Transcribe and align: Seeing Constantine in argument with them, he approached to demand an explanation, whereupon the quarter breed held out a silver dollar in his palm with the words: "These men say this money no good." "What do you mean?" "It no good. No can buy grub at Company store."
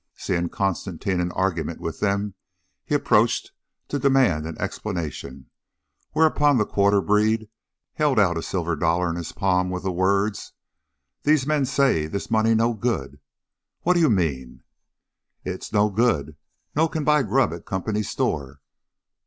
Seeing 0.15 0.49
Constantine 0.49 1.19
in 1.19 1.31
argument 1.33 1.79
with 1.79 1.99
them, 1.99 2.33
he 2.83 2.95
approached 2.95 3.51
to 3.87 3.99
demand 3.99 4.47
an 4.47 4.59
explanation, 4.59 5.51
whereupon 6.13 6.57
the 6.57 6.65
quarter 6.65 7.01
breed 7.01 7.51
held 7.93 8.17
out 8.17 8.35
a 8.35 8.41
silver 8.41 8.75
dollar 8.75 9.11
in 9.11 9.15
his 9.15 9.31
palm 9.31 9.69
with 9.69 9.83
the 9.83 9.91
words: 9.91 10.53
"These 11.21 11.45
men 11.45 11.65
say 11.67 12.07
this 12.07 12.31
money 12.31 12.55
no 12.55 12.73
good." 12.73 13.19
"What 13.81 13.93
do 13.93 13.99
you 13.99 14.09
mean?" 14.09 14.63
"It 15.43 15.69
no 15.71 15.91
good. 15.91 16.35
No 16.75 16.87
can 16.87 17.03
buy 17.03 17.21
grub 17.21 17.53
at 17.53 17.67
Company 17.67 18.01
store." 18.01 18.59